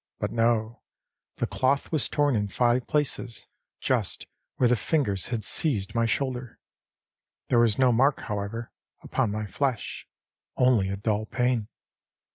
[0.17, 0.81] But no,
[1.35, 3.45] the cloth was torn in five places,
[3.79, 6.57] just where the fingers had seized my shoulder.
[7.49, 8.71] There was no mark, however,
[9.03, 10.07] upon my flesh,
[10.57, 11.67] only a dull pain.